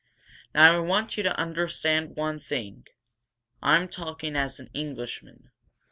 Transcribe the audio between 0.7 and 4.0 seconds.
I want you to understand one thing. I'm